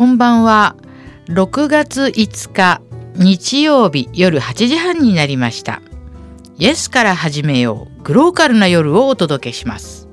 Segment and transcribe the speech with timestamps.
[0.00, 0.76] こんばんは。
[1.26, 2.80] 6月5日
[3.16, 5.82] 日曜日夜8時半になりました。
[6.56, 10.08] イエスから始めようグローカルな夜をお届けします。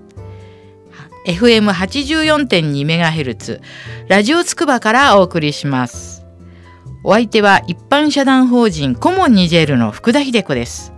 [1.26, 3.62] FM84.2MHz
[4.10, 6.26] ラジオつくばからお送りします。
[7.06, 10.92] お相手は一般社団法人コモンニジェールの福田秀子です。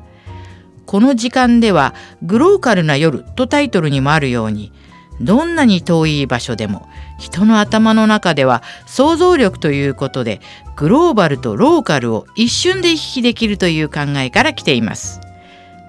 [0.88, 1.94] この時間では
[2.24, 4.74] グローカルな夜とタイトルにもあるように
[5.22, 10.42] どんなに遠い場所でも人の頭の中では想像力ということで
[10.76, 15.20] グローバルとローカルを一瞬で行き来できるという考えから来ています。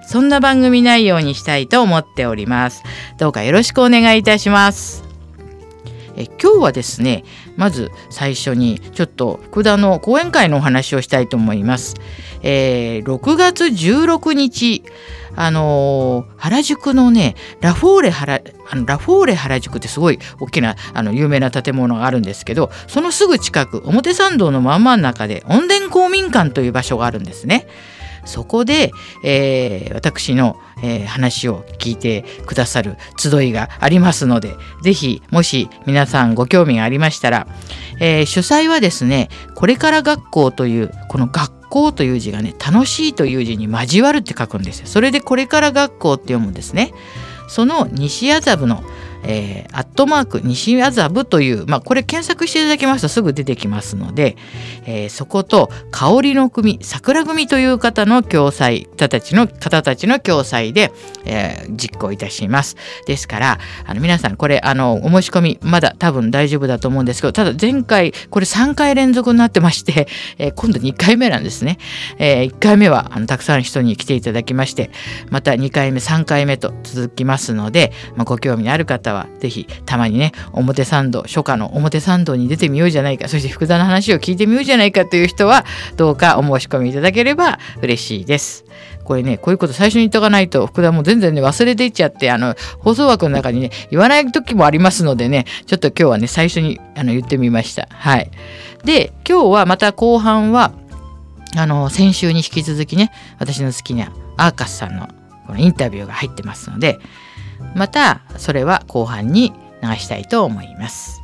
[0.05, 2.83] そんな番組内容にしたいと思っております。
[3.17, 5.05] どうかよろしくお願いいたします。
[6.17, 7.23] え今日はですね
[7.61, 11.93] まず最初にちょっと福田の講演会のお話をしたいと思います、
[12.41, 14.83] えー、6月16日
[15.35, 27.67] あのー、原宿のねラフォーレ原あのラフォーレ原宿ってすごい大きなあの有名な建物があるんですけどそのすぐ近く表参道の真ん真ん中で温田公民館という場所があるんですね。
[28.25, 28.91] そこで、
[29.23, 37.47] えー、私の、えー、話を聞いてくださる集いがありますので是非もし皆さんご興味がありましたら、
[37.99, 44.87] えー、主催はですねこれから学校というこの学校という字がね楽しいという字に交わるって書くんですよ。
[44.87, 46.93] それでこれから学校って読むんですね。
[47.47, 48.83] その西麻布の
[49.23, 54.35] えー、アットマーク西麻布という、まあ、これ検索していただきますとすぐ出てきますので、
[54.85, 60.91] えー、そこと香りの組桜組という方の共催方たちの方たちの共催で、
[61.25, 62.75] えー、実行いたします。
[63.05, 71.77] ですからあの皆さんこれあのお申し込みまだ多分大丈夫だと思うんですけどただ前回これ3回連続になってまして、えー、今度2回目なんですね、
[72.17, 74.91] えー、1回目はあのたくさん人に来ていただきまして
[75.29, 85.65] また2回目3回目と続きますので、まあ、ご興味のある方方は是非たまにね表参道初夏の表参道に出てみようじゃないかそして福田の話を聞いてみようじゃないかという人は
[85.97, 88.65] どうかお申し込みいただければ嬉しいです。
[89.03, 97.87] これねこういうこと最初に言っとかないと福田も全然ね忘れていっちゃってあの放送枠の中にね言わない時もありますのでねちょっと今日はね最初にあの言ってみました。
[97.89, 98.31] はい、
[98.85, 100.71] で今日はまた後半は
[101.57, 105.09] あの先週に引き続きね私の好きなアーカスさんの
[105.47, 106.99] このインタビューが入ってますので
[107.75, 111.21] またそれは後半に流したいと思います。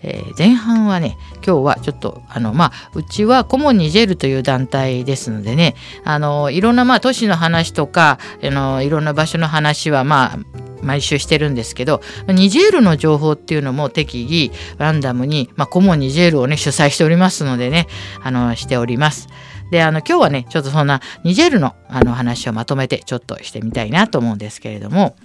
[0.00, 10.38] えー、前半はね今日はちょっとあのまあうちはコモニジェルという団体ですのでねあのいろんなまあ都市の話とかあのいろんな場所の話はまあ
[10.82, 17.88] 毎週してるんですけどニジェールの情報っていうのも適宜ランダムに、まあ、コモニジェールをね主催しておりますのでね
[18.22, 19.28] あのしております。
[19.70, 25.16] であの今日はねちょっとそんなニジェールのあの話をまとめてちょっとしてみたいなと思うんですけれども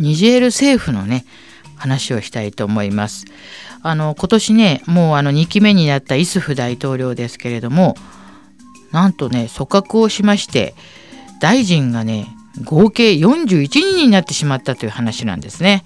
[0.00, 1.24] ニジェール政府のね
[1.76, 3.26] 話をしたいと思います。
[3.82, 7.94] あの今年ねもうあの2期目になったイスフ大統領ですけれども
[8.92, 10.74] なんとね組閣をしまして
[11.40, 12.26] 大臣がね
[12.64, 15.84] 合計41人になってしまったという話なんですね。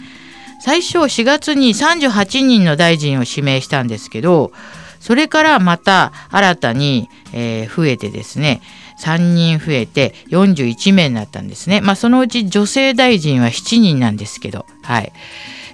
[0.60, 4.50] 最初4月に38人の大臣を指名したんですけど
[4.98, 8.62] それからまた新たに、えー、増えてですね
[9.00, 11.80] 3人増えて41名になったんですね。
[11.80, 15.12] まあ、そのうち女性大臣は7人なんですけど、はい。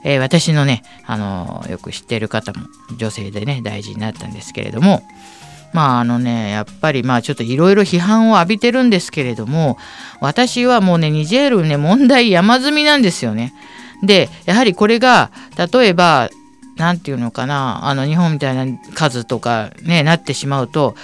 [0.02, 2.66] えー、私のね、あのー、よく知っている方も
[2.96, 5.02] 女性でね、大臣になったんですけれども、
[5.72, 9.78] まああのね、やっぱりまあちょっといろいろ批判を浴びてるんですけれども、
[10.20, 13.52] 私はもうね、ニジェールね、問題山積みなんですよね。
[14.02, 15.30] で、やはりこれが、
[15.72, 16.30] 例えば、
[16.76, 20.96] 何て言うのかな、あの日本みたいな数とかね、なってしまうと、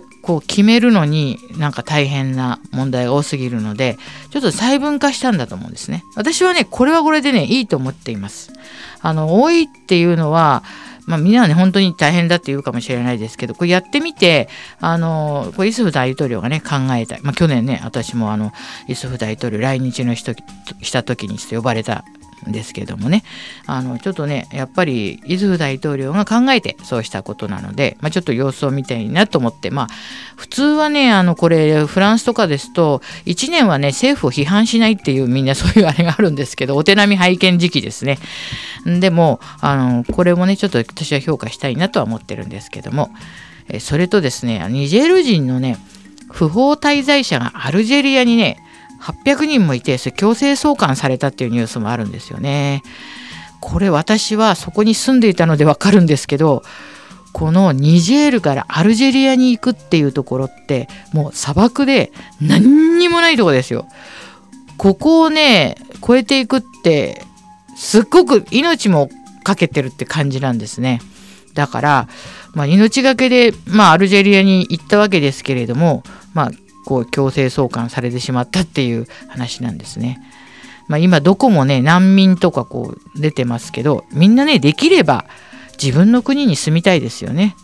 [0.00, 3.96] ぱこう決めるのになんか大変な問題が多すぎるので
[4.30, 6.04] ちょっと細分化したんだと思うんですね。
[6.16, 8.52] 私はねこれはこれでねいいと思っています。
[9.00, 10.62] あの多いっていうのは
[11.06, 14.48] まあ、みんなはね本当に大変だって言うかもしれないですけどこれやってみて
[14.80, 18.52] あのこれイスフ大統領がね考えた、まあ、去年ね私もあの
[18.88, 20.32] イスフ大統領来日の人
[20.80, 22.04] した時にちょっと呼ばれた
[22.46, 23.24] ですけどもね。
[23.66, 29.88] あのちょっとねやっぱりイズフ大統領が考えてそうしたことなので、まあ、ちょっと様子を見たいなと思ってまあ
[30.36, 38.18] 普通はねあのこれフランスとかですと1年はね政府を批判しないっていうみんなそういうあれがあるんですけどお手並み拝見時期ですね。
[38.84, 43.10] でもあのこれもねちょっと私は評価したいなとは思ってるんですけども
[43.80, 45.78] それとですねニジェール人のね
[46.30, 48.58] 不法滞在者がアルジェリアにね
[49.04, 52.82] 800人もいてそれ強制送還されたっていうニュースもあるんですよね。
[53.60, 56.62] これ私はそこに住んでいたのでわかるんですけど
[57.32, 63.86] このニジェールからアルジェリアに行くっていうところってもう砂漠で何にもないとこですよ。
[64.76, 67.22] ここをね越えていくって
[67.76, 69.08] すっごく命も
[69.42, 71.00] かけてるって感じなんですね。
[71.54, 72.08] だから、
[72.52, 76.02] まあ、命がけで、まあ、アルジェリアに行ったわけですけれども、
[76.34, 76.50] まあ、
[76.84, 80.20] こう強制送還されてしまったっていう話なんですね。
[80.86, 85.24] まあ、今どこもね難民とかこう出てますけどみんなねできれば
[85.82, 87.56] 自分の国に住みたいですよね。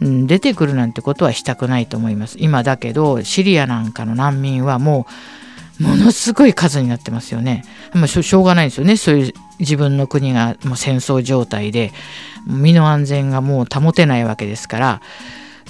[0.00, 2.36] うん、出てくるなんてことはしたくないと思います。
[2.38, 5.06] 今だけどシリアなんかの難民はも
[5.80, 7.64] うものすごい数になってますよね。
[7.94, 11.92] まあ、しょうがないんですよねそういう自分の国がもう戦争状態で
[12.46, 15.02] 身の安全がもう保てないわけですから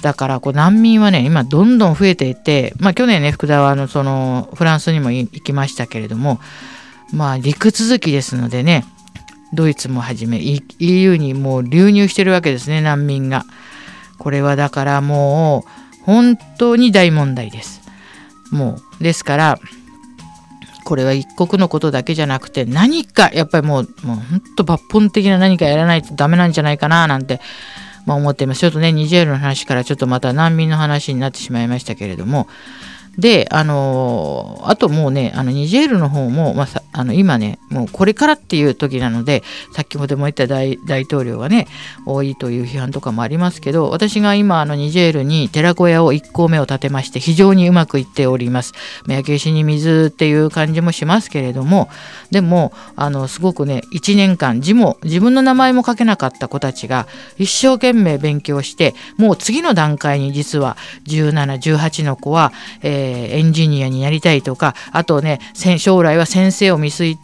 [0.01, 6.39] だからこう難民はね今どんどん増えていて、まあ、去年ね福田はあのそのフランスにも行きましたけれども
[7.13, 8.85] まあ陸続きですのでね
[9.53, 10.39] ドイツもはじめ
[10.79, 13.45] EU にもう流入してるわけですね難民が。
[14.19, 15.63] これはだからも
[16.01, 17.81] う本当に大問題です。
[18.51, 19.59] もうですから
[20.83, 27.39] これは一国のことだけじゃなくて何かやっぱりもうもう本当抜本的な何かやらないとダメなんじゃないかななんて、
[28.09, 28.61] ま、思っています。
[28.61, 32.47] ちょっとねニジェールの話からちょっとまた難民の話になってしまいましたけれども
[33.17, 41.67] で、あのあともうね、あのニジェールの方も、まあ、あの今ね、もうこれからっていう時なので、さっきもでも言った大大統領がね、
[42.05, 48.73] 多いという批判とかもありますけど、私が今、あのニジェールに寺子屋を1校目を建てまして、非常にうまくいっております。
[49.07, 51.89] 焼け石に水っていう感じもしますけれども、
[52.31, 57.07] でも、あのすごくね、1年間、字も、自分の名前も書けなかった子たちが、
[57.37, 65.39] 一生懸命勉強して、もう次の段階に実は17、18の子は、えーえー、エンジニアになりたいとかあとね
[65.77, 67.17] 将来は先生を見据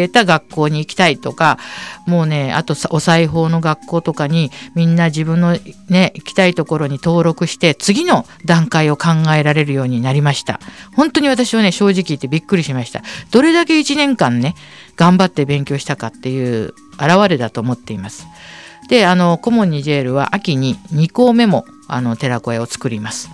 [0.00, 1.58] えた学校に行きたいとか
[2.06, 5.56] もうねあとお裁縫の学校とかにみんな自分の
[5.88, 10.60] ね行きたいところに登録して次の段階を考えられるようになりました。
[10.94, 13.02] 本当に私はね正直言ってびっくりしました。
[13.30, 14.54] どれだけ1年間ね
[14.96, 18.26] 頑張って勉強したかっていう表れだと思っています。
[18.88, 23.30] であのコモンニジェールは秋に2校目もあの寺子屋を作ります。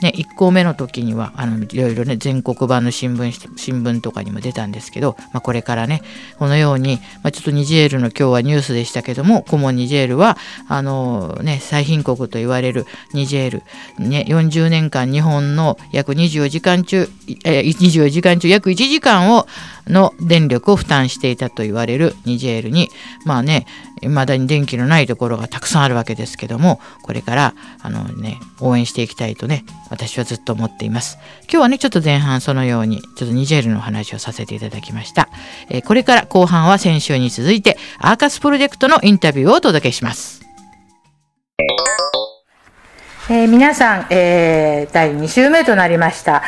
[0.00, 6.02] ね、1校目の時にはあのいろいろね全国版の新聞新聞とかにも出たんですけど、まあ、これからね
[6.38, 10.36] このように、まあ、ちょっとニジェールの今日はニュースでしたけどもコモンニジェールは
[10.68, 13.62] あの、ね、最貧国と言われるニジェール、
[13.98, 17.08] ね、40年間日本の約24時間中、
[17.44, 19.46] え24時間中約1時間を
[19.86, 22.88] の電力を負担していたと言われるニジェールに
[23.24, 23.66] まあね
[24.00, 31.18] 未だに電気のないところがたくさんあるわけですけどもこれからあのね応援していきたいとね私はずっと思っています。
[31.42, 35.28] 今日はねちょっと前半そのようにちょっとニジェールの話をさせていただきました、
[35.68, 40.44] えー、これから後半は先週に続いてアーカスプロジェクトのインタビューをお届けします。
[43.30, 46.42] えー、皆さん、えー、第2週目となりました。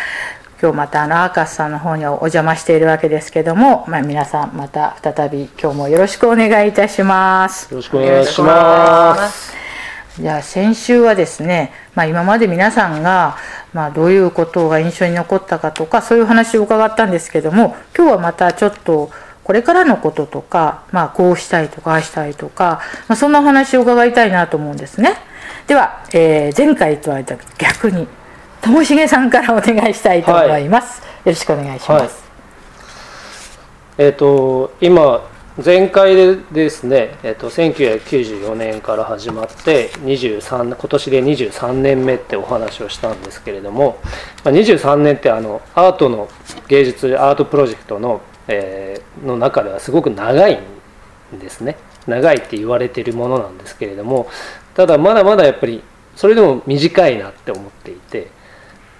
[0.61, 7.71] 今日またあのアーカスさんの方にお邪魔しているわけですけども、まあ、皆さんまた再び今日もよろしくお願いいたします。
[7.71, 9.55] よろしくお願いします。
[10.19, 13.37] じゃあ先週はですね、まあ、今まで皆さんが、
[13.75, 19.11] まあ、どういうことが印象に残ったかとかそういう話を伺ったんですけども今日はまたちょっと
[19.45, 25.17] これからのこととか、まあ、こうしたいとかああしたいとか、まあ、そんなお話を伺いたいなと思うんですね。
[25.67, 27.23] では、えー、前回とは
[27.59, 28.09] 逆に
[28.63, 32.25] ともしげさんからお願いしたいと思います、はい、よろしくお願いします、
[33.99, 35.29] はい、えっ、ー、と今
[35.65, 43.99] 前回でですね、えーと、1994年から始まって23今年で23年目ってお話をしたんですけれども、
[44.45, 46.29] まあ、23年ってあのアートの
[46.69, 50.61] 芸術アートプロジェクトの,、えー、の中ではすごく長い
[51.35, 51.79] んですね。
[52.07, 54.29] 長いって言われているものなんですけれども
[54.75, 55.83] ただまだまだやっぱり
[56.15, 58.31] それでも短いなって思っていて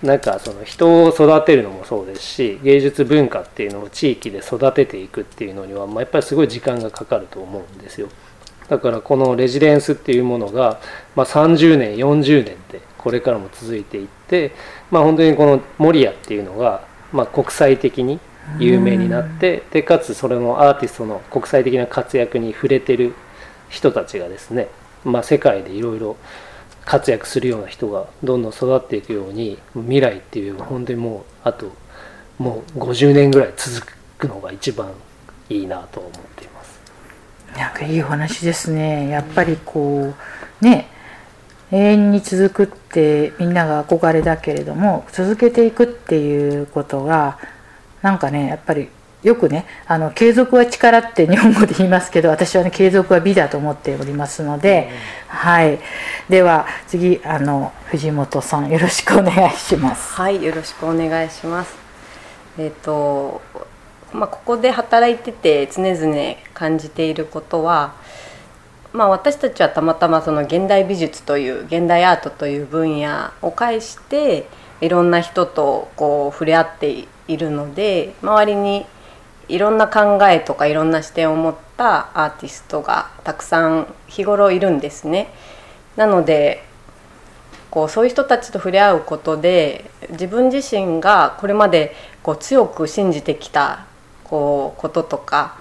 [0.03, 8.09] なんかその人を育てるのもそうですし芸術文化っていうのを地域で育てていくっていうのには、まあ、やっぱりすごい時間がかかると思うんですよ。
[8.69, 10.81] だからこのレジデンスっていうものが、
[11.15, 14.53] まあ、30年40年ってこれからも続いていって、
[14.91, 18.19] まあ、本当にこのモリアっていうのが、まあ、国際的に
[18.59, 23.15] 有名になってでかつそれのアーティストの国際的な活躍に触れてる
[23.69, 24.69] 人たちがですね、
[25.05, 26.17] まあ、世界でいろいろ
[26.87, 31.73] 活躍するような人がどんどん育っていくように未来っていう本当にもうあと
[32.39, 34.93] もう50年ぐらい続くのが一番
[35.51, 36.81] いいなと思っています。
[37.57, 39.09] なんかいいお話ですね。
[39.09, 40.15] やっぱりこ
[40.63, 40.89] うね
[41.73, 47.39] 永遠に続くってみんなが憧れだけれども続けていくっていうことが
[48.03, 48.89] なんかねやっぱり
[49.27, 54.89] よくねあの継続は力って日本語で言いますけど私はね継続は美だと思っておりますので、
[55.29, 55.81] うん、はい。
[56.29, 60.15] では次あの藤本さんよろしくお願いします。
[60.15, 61.75] はいよろしくお願いします。
[62.57, 63.43] えっ、ー、と
[64.13, 67.95] まあここで働いてて常々感じていることは
[68.93, 74.47] まあ、私たちはたまたまその現代美術という現代アートという分野を介して
[74.81, 78.87] いろんな人とこう触れ合っているので周りに
[79.49, 85.33] いろんな考えとかいろんな視点を持ったアーティストがたくさん日頃いるんですね。
[85.97, 86.65] なので
[87.71, 93.87] こうそういう人たちと触れ合うことで自分自身がこれまでこう強く信じてきた
[94.25, 95.59] こうこととか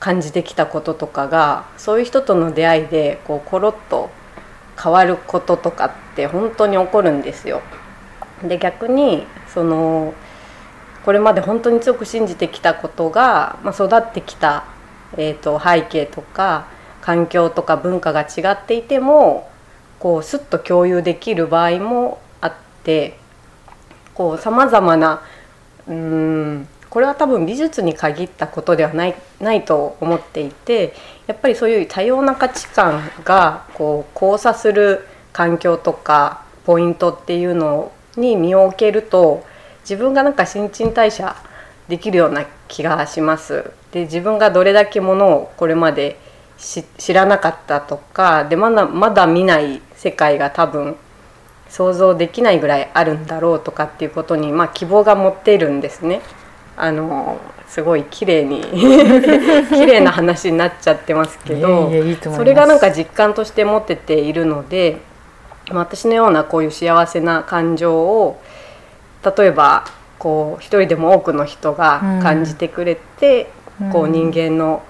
[0.00, 4.10] 感じてきたこととかがそういう人との出会いでこうコロッと
[4.82, 7.62] 変わることとかって本当に起こるんですよ。
[8.42, 10.14] で逆にその
[11.04, 14.64] これまで本当に強く信じてきたことが、まあ、育ってきた、
[15.16, 16.68] えーと、背景とか
[17.00, 19.50] 環境とか文化が違っていても
[19.98, 23.18] こうスッと共有できる場合もあって
[24.38, 25.22] さまざまな
[25.86, 30.94] うんこれは多分美術に限ったことではないないと思っていて
[31.26, 39.44] やっぱりそういう多様な価値観がこう交差する環境とかポイントっていうのに身を置けると
[39.88, 41.34] 自分がなんか新陳代謝
[41.88, 43.70] できるような気がします。
[43.92, 46.18] で自分がどれだけものをこれまで
[46.58, 50.96] 知らなかったとかでまだまだ見ない世界が多分
[51.70, 56.20] 想像できないぐらいあるんだろうとかっていうことに、まあ、希望が持っているんですね。
[56.76, 58.62] あのすごい綺麗に
[59.68, 61.90] 綺麗な話になっちゃってますけど
[62.36, 64.98] それがなんか実感として持ってているので
[65.70, 68.40] 私のようなこういう幸せな感情を
[69.24, 69.84] 例えば
[70.18, 74.82] こう一人でも多くの人が感じてくれて、うん、こう人間の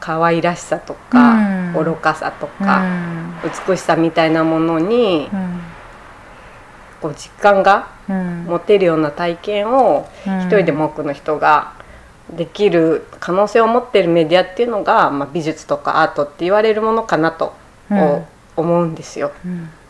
[0.00, 1.34] 可愛らしさとか、
[1.78, 2.82] うん、愚かさとか、
[3.44, 5.28] うん、美しさみたいなものに、
[7.00, 11.74] こう実感が持てるような体験を一人でも多くの人が
[12.30, 17.54] できる可能性を持っているメディアっていうのが、まあ、美術とかアートって言われるものかなと
[18.56, 19.32] 思うんですよ。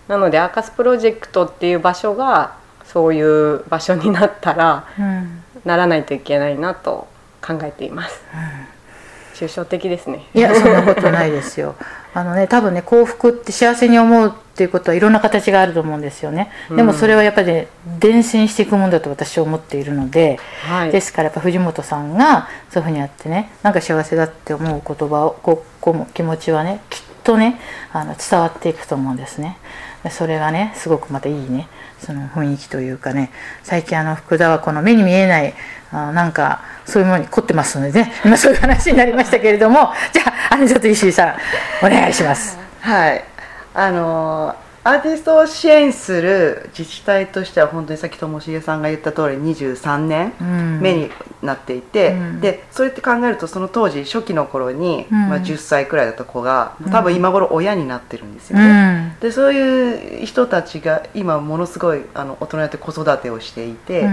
[0.08, 4.86] なのでアーカスプロジェクトっていう場所がそういう場所になったら、
[5.64, 7.08] ならないといけないなと
[7.42, 8.20] 考えています。
[9.36, 10.24] 抽象的ですね。
[10.34, 11.74] いやそんなことないですよ。
[12.14, 16.50] あのね多分ね幸福って幸せに思うっていうことはいろんな形があると思うんですよね。
[16.70, 27.60] でもそれはやっぱり、ね、伝染していくものだと私は思っているので、はい、ですからやっぱ藤本さんがそういうふうにやってねなんか幸せだって思う言葉をここ気持ちはねきっとね
[27.92, 29.58] あの伝わっていくと思うんですね。
[30.10, 31.68] それがねすごくまたいいね
[32.06, 33.32] その雰囲気というかね
[33.64, 35.54] 最近あの福田はこの目に見えない
[35.90, 41.26] あなんかそういうものに凝ってますのでね 今そういう話になりましたけれどもじゃああのちょっと石井さ
[41.82, 42.56] んお願いします。
[42.80, 43.24] はい
[43.74, 44.54] あの
[44.86, 50.32] アーティストを支援する自治体としては本当にさっきともしげさんが言った通り23年
[50.80, 51.10] 目に
[51.42, 59.14] なっていて、うん、でそれって考えるとその当時初期の頃に、うん、まあ、10歳くらいだった子が多分今頃親になってるんですよね。
[59.14, 64.08] うん、でそういう人たちが今ものすごいあの大人になって子育てをしていて、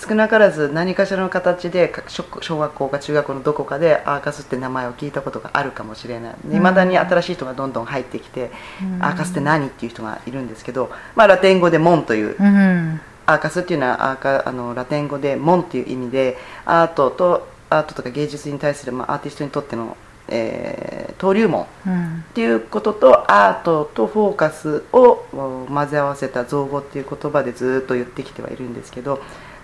[0.00, 1.92] 少なからず何かしらの形で
[2.40, 6.34] 小学校か中学校のどこかでアーカスって名前を聞いたことがあるかもしれない。
[6.52, 8.52] いまだに新しい人がどんどん入ってきて、
[9.00, 19.96] アーカスって何っていう人がいるんですけど、まあ、ラテン語で「門」という、うん、アーカスっていうのはアーカあのラテン語で「門」っていう意味でアートとアートとか芸術に対する、まあ、アーティストにとっての、
[20.28, 21.66] えー、登竜門っ
[22.34, 29.20] ていうことと、うん、アートとフォーカスを混ぜ合わせた造語っていう言葉でずっと言ってきてはいるんですけど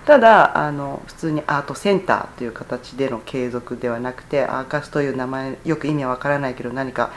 [0.07, 7.11] ただあの普通にアートセンターという形での継続ではなくてアーカスという名前よく意味はわからないけど何か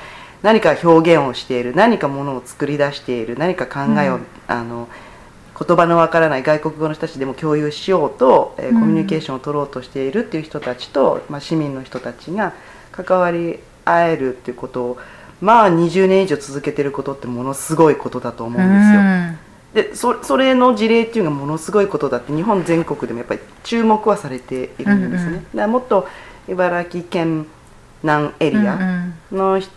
[0.44, 4.88] 何か表現をしている何かものを作り出している何か考えを、うん、あの
[5.68, 12.54] 言葉のわからない外国語の人たちでも共有しようと、えー、コミュニケーションを取ろうとしているっていう人たちと、まあ、市民の人たちが
[12.92, 14.98] 関わり合えるっていうことを
[15.40, 19.52] まあ20年以上続けてることってものすごいことだと思うんですよ。
[19.74, 25.32] でそそれの事例っていうのがものすごいことだって日本全国でもやっぱり注目はされているんですね。
[25.32, 26.08] うんうん、だもっと
[26.50, 27.48] 茨城県
[28.04, 29.72] 南エリアの人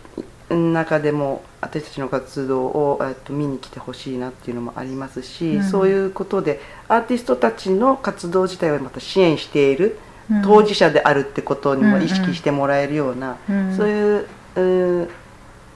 [0.49, 9.97] 中でも私たちの活動を、えっと、見に来てほしいなっていうのもありますし、うん、そういうことでアーティストたちの活動自体をまた支援している、
[10.29, 14.27] うん、当事者であるってことにも意識してもらえるような、うん、そういう
[15.03, 15.09] う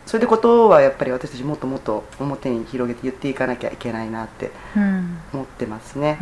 [0.05, 4.51] そういうことはやっぱり私たちもっともっと表に広げて言っていかなきゃいけないなって
[5.33, 6.17] 思ってますね。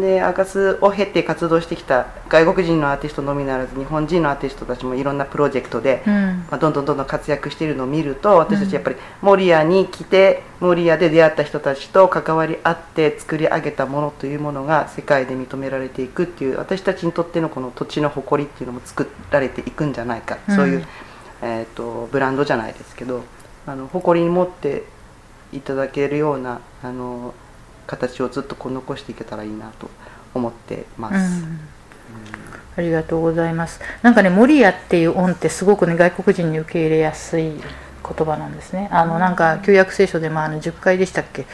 [0.00, 20.86] でアーカスを経て活動してきた外国人のアーティストのみならず日本人のアーティストたちもいろんなプロジェクトで、うん、まあ、どんどんどんどん活躍しているのを見ると私たちやっぱり守谷に来て守谷で出会った人たちと関わり合って作り上げたものというものが世界で認められていくっていう私たちにとってのこの土地の誇りっていうのも作られていくんじゃないか、うん、そういう
[21.42, 23.22] えーと、ブランドじゃないですけど
[23.66, 24.84] あの誇りに持って
[25.52, 27.34] いただけるようなあの
[27.86, 29.88] 形をずっとこう残していけたらいいなと
[30.34, 31.44] 思ってます。
[32.76, 33.80] ありがとうございます。
[34.02, 37.62] なんかね、モリアっていう音ってすごくね、外国人に受け入れやすい言
[38.02, 38.88] 葉なんですね。
[38.92, 41.46] あの、なんか、旧約聖書でもあの10回でしたっけ？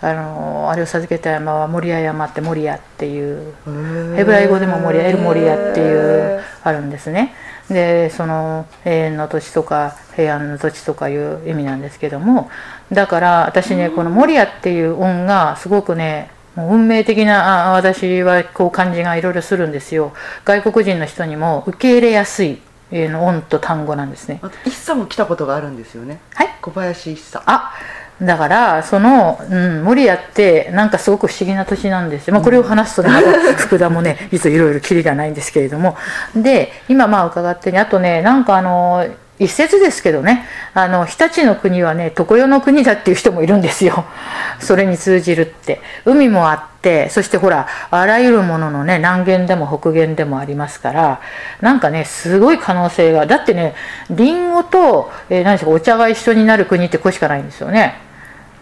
[0.00, 3.54] あの、あれを授けた山はモリア山ってモリアっていう、
[4.16, 7.34] ヘブライ語でもモリア、エルモリアっていう、あるんですね。
[7.70, 12.50] で、その、永遠の土地とか、平安の土地とかいう意味なんですけども、
[12.90, 20.12] だから私ね、このモリアっていう音がすごくね、運命的なあ私はこう感じがいろいろするんですよ。
[20.44, 22.58] 外国人の人にも受け入れやすい
[22.90, 24.40] の音と単語なんですね。
[24.64, 26.20] 一茶も来たことがあるんですよね。
[26.34, 26.48] はい。
[26.60, 27.42] 小林一茶。
[27.46, 27.72] あ
[28.20, 35.96] だからその、うん、守谷ってなんかすごく不思議な土地なんですよ、まあ、これを話すとねまた福田もね 実はいろいろきりがないんですけれども。
[36.34, 39.06] で今まあ伺ってねあとねなんかあの
[39.38, 44.04] 一説ですけどねあの日立の国はね常世の国だっていう人もいるんですよ。
[44.58, 45.80] それに通じるって。
[46.04, 51.20] 海もあってそしてほらあらゆるもののね南限でも北限でもありますから
[51.60, 53.74] なんかねすごい可能性がだってね
[54.10, 58.07] りんごと、えー、何でしょうお茶が一緒になる国ってここしかないんですよね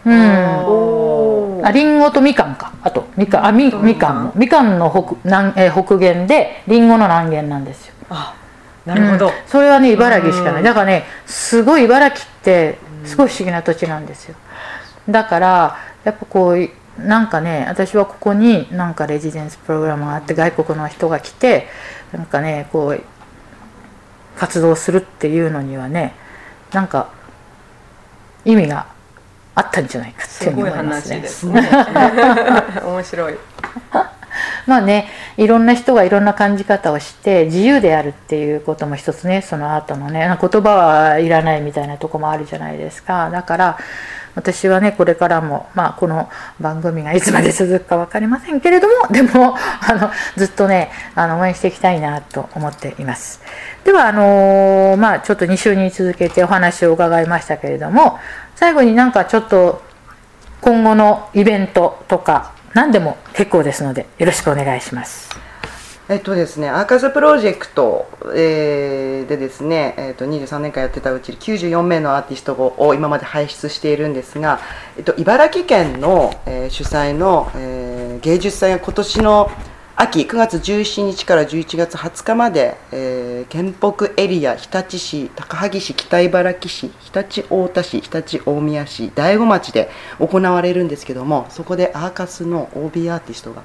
[0.06, 1.66] うん。
[1.66, 2.72] ありんごとみかんか。
[2.82, 4.24] あとみかんあみみかん。
[4.24, 4.32] も。
[4.36, 7.94] みかんの北南、えー、北限でりんごの南限なんですよ。
[8.08, 8.34] あ
[8.86, 10.62] なるほど、うん、それはね茨城しかない。
[10.62, 14.36] だからねすごい茨城ってすごい不思議な土地なんですよ。
[15.08, 21.66] だからやっぱこうなんかね私はここになんかレジデンスプログラムがあって外国の人が来て
[22.12, 23.02] なんかねこう
[24.38, 26.14] 活動するっていうのにはね
[26.72, 27.10] なんか
[28.44, 28.86] 意味が
[29.56, 31.26] あったんじゃないかって思いますね。
[31.26, 31.68] すね。
[32.84, 33.34] 面白い。
[34.66, 35.08] まあね
[35.38, 43.30] いろんな人がいろんな感じ方をして自由であるっていうことも一つねそのアートのね言葉はいらないみたいなとこもあるじゃないですか。
[43.30, 43.78] だから
[44.36, 46.28] 私はねこれからも、まあ、この
[46.60, 53.40] 番組がいつまで続くか分かりませんけれども でもあのずっとねあの応援していきたいなと思っています
[53.84, 58.20] ではあのー、まあちょっと2週に続けてお話を伺いましたけれども
[58.54, 59.82] 最後になんかちょっと
[60.60, 65.30] 今後のイベントとか何でも結構ですのでよろしくお願いします。
[66.08, 74.60] えっとですね、アーカスプロジェクト、えー、でですね、えっと、23年間やってたうち94名のアーティストを今まで輩出しているんですが、
[74.96, 79.50] えっと、茨城県の、えー、主催の、えー、芸術祭が今年の
[79.98, 93.62] 秋9月17日から11月20日まで、えー、県北エリア日立市高萩市北茨城市日立太田市日立大宮市大子町で行われるんですけどもそこでアーカスの OB アーティストが、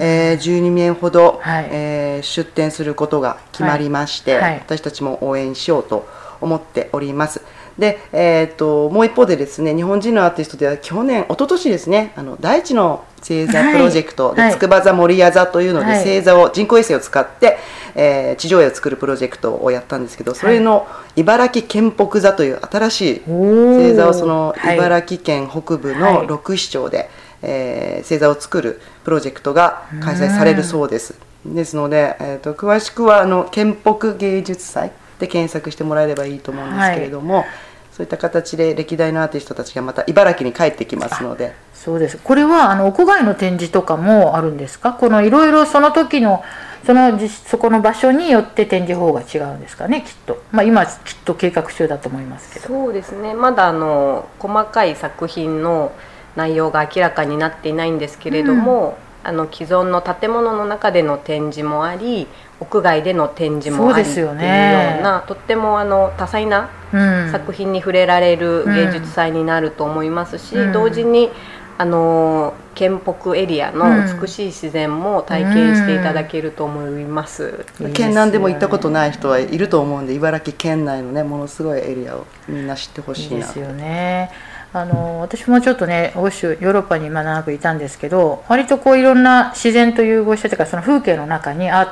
[0.00, 4.42] えー、12名ほど、はい、えー、出展することが決まりまして、はい。
[4.42, 6.08] はい、私たちも応援しようと
[6.40, 7.42] 思っております。
[7.78, 17.58] で、えーと、もう一方でですね日本人のアーティストでは去年一昨年ですねあの大地の星座プロジェクトで、はい、筑波座守屋座というので、はい、星座を人工衛星を使って、
[17.94, 27.08] えー、地上絵を作るプロジェクトをやったんですけどそれの茨城県北座という新しい星座をその茨城県北部の6市町で、
[27.42, 31.14] えー、星座を作るプロジェクトが開催されるそうです。
[31.46, 37.46] ですので、えーと、と詳しくはあの県北芸術祭で検索してもらえればいいと思うんですけれども、はい
[37.98, 41.52] そういった形で歴代のアーティストたちがまた茨城に帰ってきますので。
[41.74, 42.16] そうです。
[42.22, 44.92] これはあの屋外の展示とかもあるんですか？
[44.92, 46.44] このいろいろその時の
[46.86, 50.02] そのそこの場所によって展示方が違うんですかね？
[50.02, 52.68] きっと、まあ、今きっと計画中だと思いますけど。
[52.68, 53.34] そうですね。
[53.34, 55.90] まだあの細かい作品の
[56.36, 62.28] 内容が明らかになっていないんですけれども、うん、あの既存の建物の中での展示もあり
[62.60, 66.70] 屋外での展示もありっていうような、とってもあの多彩な
[67.30, 71.30] 作品に触れられる芸術祭になると思いますし、うん、同時に
[71.78, 73.84] あの県北エリアの
[74.20, 83.38] 美しい自然も体験していただけると思います、うん、県南でも行ったことない人はいると思うんで茨城県内のねものすごいエリアをみんな知ってほしいな。
[83.38, 84.30] ですよね。
[84.72, 91.88] あの私もちょっとね欧州ヨーロッパにま長くいたんですけど割とこういろんな自然と融合してというかその風景の中にアー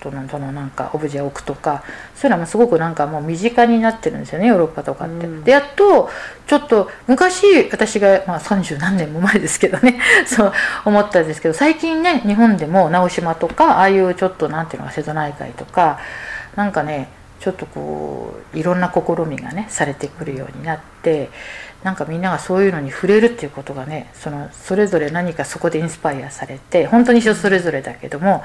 [0.00, 1.84] トのそのなんかオブジェを置くとか
[2.14, 5.26] そういうのもすごくなんかもう身近になってるんですよねヨーロッパとかって。
[5.26, 6.08] うん、でやっと
[6.46, 10.52] ちょっと昔私が、まあ、30何年も前ですけどね そう
[10.84, 15.98] 思ったんですけど最近ね日本でも直島とかああいうちょっとなんていうのか瀬戸内海とか
[16.56, 17.08] なんかね
[17.40, 21.30] ちょっとこういろんな試みがねされてくるようになって
[21.82, 28.44] なんかみんながそういうのに触れるっていうことがねそのそれぞれ何かそこでインスパイアされて本当に人それぞれだけども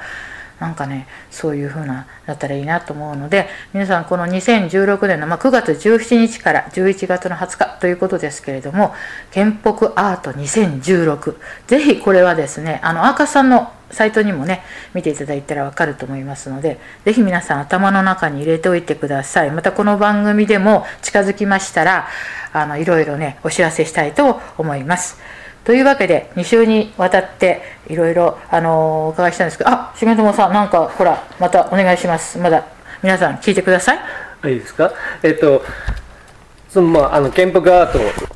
[0.60, 8.94] なんかねそういう風なだったらいいなと思うので皆さんこの2016年の、まあ、9月17日から11月の20日ということですけれども
[9.30, 14.62] 建北アート2016ぜひこれはですねあのアーカさんのサイトにもね
[14.94, 19.50] 見ていただいたらわかると思いますのでぜひ皆さん頭の中に入れておいてください。
[19.50, 22.08] またこの番組でも近づきましたら
[22.52, 25.18] あのいろいろねお知らせしたいと思います。
[25.66, 32.38] というわけで2週にわたっていろいろお伺いしたんですけどあ重友さんなんかほらまたお願いします。
[32.38, 32.64] まだ
[33.02, 33.98] 皆さん聞いてください。
[34.52, 34.92] いいですか？
[35.24, 35.62] えっと
[36.68, 37.92] そのまああの建北アー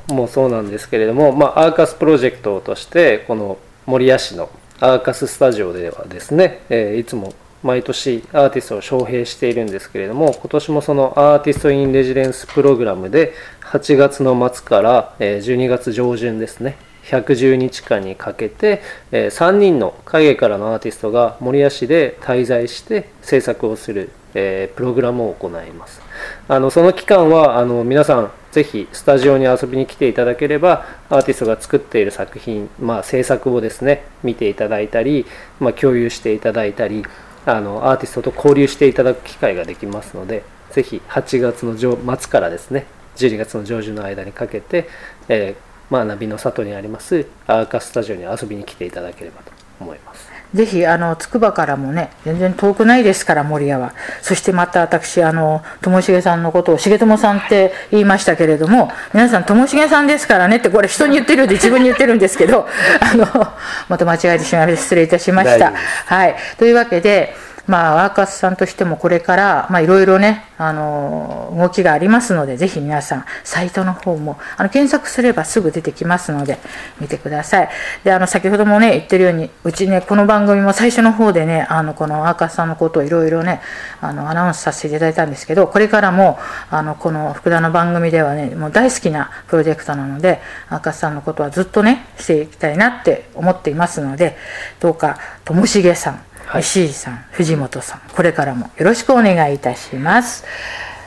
[0.09, 16.77] トもそうなんですけれども、まあ、アーカスプロジェクトとしてこの守谷市のアーカススタジオではですね、えー、いつも毎年アーティストを招聘しているんですけれども今年もそのアーティスト・イン・レジデンスプログラムで8月の末から12月上旬ですね
[17.11, 26.01] 110日間にかけて、え3人の影からのアーティストが守谷市で滞在して制作をする、えプログラムを行います。
[26.49, 35.25] あのその期間はあの皆さんぜひスタジオに遊びに来ていただければアーティストが作っている作品、まあ、制作をですね見ていただいたり、
[35.61, 37.05] まあ、共有していただいたり
[37.47, 40.43] あのアーティストと交流していただく機会ができますので
[40.73, 44.89] ぜひ8月の末からですね12月の上旬の間にかけて、
[45.29, 50.31] えーまあ、ナビの里にありますアーカスタジオに遊びに来ていただければと思います。
[50.55, 62.67] ぜひあの筑波からもね全然遠くないですから守谷はそしてまた私あのともしげさんのことを重友さんって言いましたけれども皆さんともしげさんですからねってこれ人に言ってるようで自分に言ってるんですけど
[63.01, 63.27] あの
[63.89, 65.73] また間違えてしまいました失礼いたしました。
[66.07, 67.37] はい、というわけで
[67.71, 76.59] まあ、ワーカスさんとしてもこれから、まあ、いろいろね、あの、動きがありますので、ぜひ皆さん、サイトの方も、あの、検索すればすぐ出てきますので、
[77.01, 77.69] 見てください。
[78.03, 83.61] で、あの、先ほどもね、言ってるように、うちね、この番組も最初の方でね、あの、このワーカスさんのことをいろいろね、
[84.01, 94.37] あの、アナウンスさせていただいたんですけど、これからも、あの、この福田の番組ではね、もう大好きなプロジェクトなので、ワーカスさんのことはずっとね、していきたいなって思っていますので、
[94.81, 96.21] どうか、ともしげさん、
[96.59, 100.45] 石井さん藤本さんこれからもよろしくお願いいたします。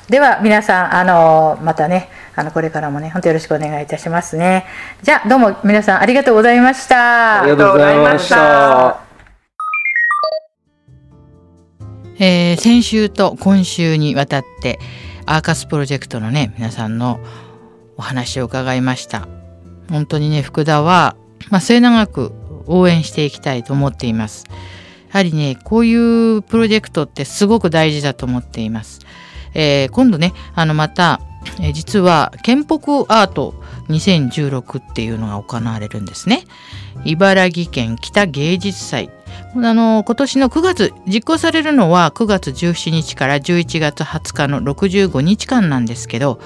[0.09, 4.65] では皆さんあのまたねあのこれからもね本当よろしくお願いいたしますね。
[5.01, 7.41] じゃあどうも皆さんありがとうございました。
[7.41, 8.99] ありがとうございました。
[12.19, 14.79] えー、先週と今週にわたって
[15.25, 17.19] アーカスプロジェクトのね皆さんの
[17.97, 19.27] お話を伺いました。
[19.89, 21.15] 本当にね福田は、
[21.49, 22.31] まあ、末永く
[22.67, 24.45] 応援していきたいと思っています
[25.13, 28.99] やはりね、こういうプロジェクトってすごく大事だと思っています。
[29.53, 31.21] えー、今度ね、あのまた、
[31.61, 32.75] えー、実は建北
[33.07, 33.53] アート
[33.89, 36.45] 2016っていうのが行われるんですね。
[37.05, 39.11] 茨城県北芸術祭。
[39.55, 46.39] あの今年の9月実行されるのは9月17日から11月20日の65日間なんですけど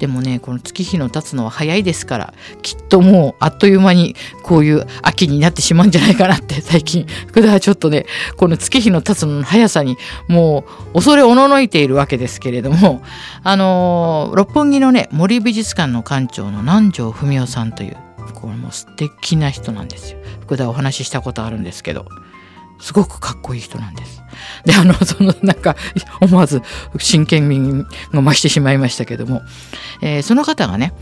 [0.00, 7.06] でもねこの月日の経つのは早いですからきっともうあっという間にこういう秋になってしまうんじゃないかなって 最近。
[7.26, 13.02] 福田はちょっとねこの月日の経つのの速さにもう恐れおののいているわけですけれども
[13.42, 17.96] あの六本木のね森美術館の館長の南條文夫さんという
[18.34, 20.18] これも素敵な人なんですよ。
[20.40, 22.06] 福田お話ししたことあるんですけど。
[22.80, 24.22] すごくかっこいい人なんです。
[24.64, 25.76] で、あの、 そのなんか、
[26.20, 26.62] 思わず
[26.98, 29.42] 真剣味が増してしまいましたけども、
[30.02, 30.92] えー、その方がね、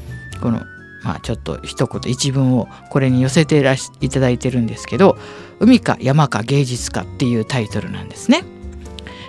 [0.41, 0.63] この、
[1.03, 5.17] まあちょっと一言一文をこれに寄せてらしいただいてるんですけど
[5.61, 8.45] 「海か山か芸術家」っていうタイトルなんですね。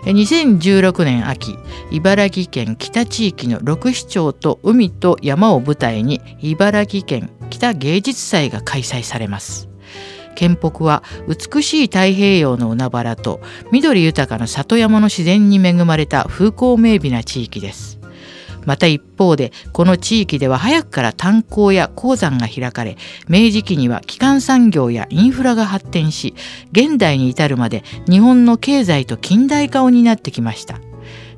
[0.05, 1.57] 2016年秋
[1.91, 9.68] 茨城県北地域の6市町と海と山を舞台に茨城県北芸術祭が開催されます。
[10.39, 13.41] 県北は美しい太平洋の海原と
[13.73, 17.99] 緑豊かな里山の自然に恵まれた風光明媚な地域です。
[18.65, 22.97] また一方でこの地域では早くから炭鉱や鉱山が開かれ
[23.27, 26.35] 明治期には基幹産業やインフラが発展し
[26.71, 30.79] 現代に至るまで日本の経済と近代化を担ってきました。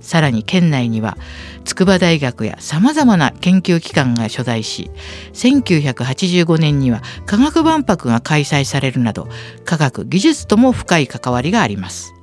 [0.02, 1.18] さらに県内には
[1.64, 4.92] 筑波大学やさまざまな研究機関が所在し
[5.34, 9.30] 1985年には科学万博が開催されるなど
[9.64, 12.14] 科学技術とも深い関わりがあります。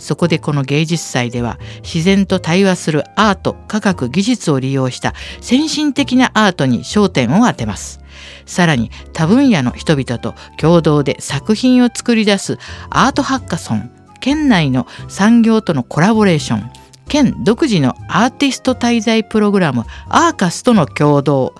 [0.00, 5.12] そこでこの芸術祭では自然と対話するアート科学技術を利用した
[5.42, 8.00] 先進的なアートに焦点を当てます。
[8.46, 13.90] さらに多分野の人々と共同で作品を作り出すアートハッカソン
[14.20, 16.79] 県内の産業とのコラボレーション
[17.10, 21.54] 県独自のアーティスト滞在プログラムアーカスとの共同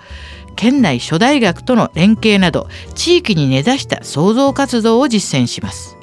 [0.55, 5.97] 県内諸大学との連携など地域に根ざした創造活動を実践します。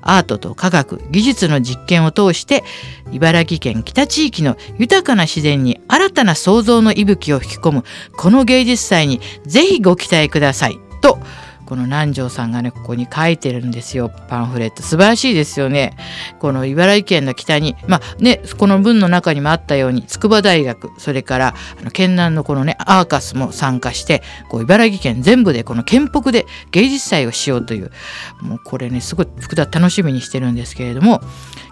[0.00, 2.64] アートと科学技術の実験を通して
[3.12, 7.84] 茨城県北地域の豊かな自然に新たな創造の息吹を吹き込む
[8.16, 10.78] この芸術祭にぜひご期待ください。
[11.00, 11.18] と
[11.72, 14.10] この南條さんがねここに書いてるんですよ。
[14.28, 14.82] パンフレット。
[14.82, 15.96] 素晴らしいですよね。
[16.38, 17.76] この茨城県の北に。
[17.88, 27.90] まあねこの文の中にもあったように筑波大学それからあの県南のこのねアーカスも参加してこう茨城県全部でこの県北で芸術祭をしようという。
[28.42, 31.22] もうこれねすごい福田楽しみにしてるんですけれども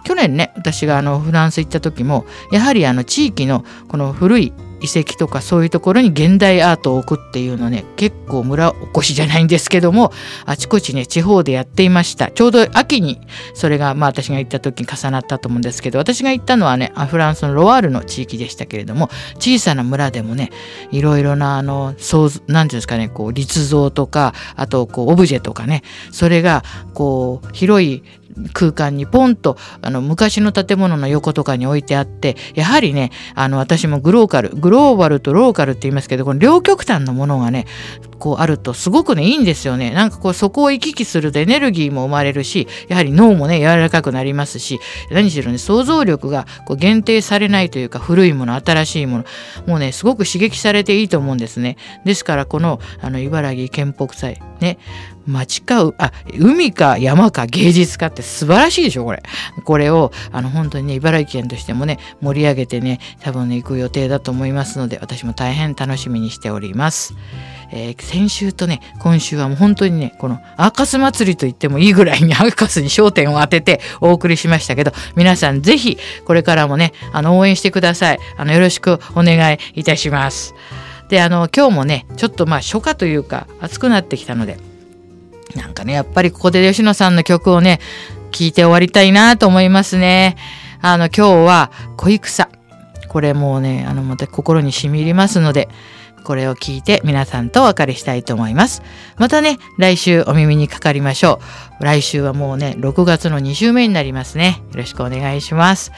[0.03, 10.11] 去年ね私があのフランス行った時もやはりあの地域のこの古い遺跡とかそういうところに現代アートを置くっていうのね結構村おこしじゃないんですけども
[10.45, 12.31] あちこちね地方でやっていました。
[12.31, 13.21] ちょうど秋に
[13.53, 20.51] それがまあ私が行った時に重なったと思うんですけど私が行ったのはねフランスのロワールの地域でしたけれども小さな村でもね
[20.91, 26.63] いろいろなあの何て言うんですかねこう立像とかあとこうオブジェとかねそれが
[26.93, 28.03] こう広い
[28.53, 37.65] 空間にポンとあの昔の建物の横とかに置いてあってやはりねあの私もグローカルグローバルとローカルって言いますけどこの両極端のものがね
[38.21, 39.89] こうあるとすごくねいいんですよね。
[39.89, 44.79] なんかこうそこを行き来するとエネルギーも生まれるしやはり脳もね柔らかくなりますし
[45.09, 49.25] 何しろね想像力がこう限定されないというか古いもの新しいもの
[49.65, 51.77] もうねすごく刺激されていいと思うんですね。
[52.05, 54.77] ですからこのあの茨城県北祭ね
[55.25, 59.23] 町かあ海か山か芸術家って素晴らしいでしょこれ。
[59.65, 67.15] これをあの本当にね茨城県としてもね盛り上げてね多分ね行く予定だと思いますので私も大変楽しみにしております。
[67.73, 80.53] えー、先週とね今週はもう本当にねこのアーカス祭りと言ってもいいぐらいに アーカスに焦点を当ててお送りしましたけど皆さんぜひこれからもねあの応援してくださいあのよろしくお願いいたします。
[81.09, 84.57] であの今日もねちょっとまあ初夏というか暑くなってきたので
[85.55, 87.81] なんかねやっぱりここで吉野さんの曲をね
[88.31, 90.37] 聴いて終わりたいなと思いますね。
[90.81, 92.49] あの今日は恋草
[93.07, 95.67] これもうねあのまた心にしみ入りますので
[96.21, 98.81] これを聞いて皆さんとお別れしたいと思います。
[99.17, 101.39] またね、来週お耳にかかりましょ
[101.79, 101.83] う。
[101.83, 104.61] 来週はもうね、6月の2週目になりますね。
[104.71, 105.91] よろしくお願いします。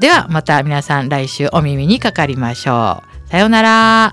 [0.00, 3.28] ではまた皆さん来週お耳にかかりましょう。
[3.30, 4.12] さようなら。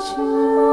[0.00, 0.69] 之。